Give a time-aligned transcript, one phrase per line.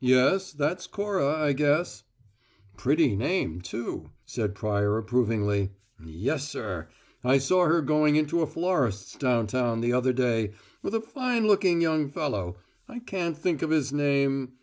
[0.00, 2.04] "Yes, that's Cora, I guess."
[2.76, 5.70] "Pretty name, too," said Pryor approvingly.
[6.04, 6.88] "Yes sir.
[7.24, 11.80] I saw her going into a florist's, downtown, the other day, with a fine looking
[11.80, 14.56] young fellow I can't think of his name.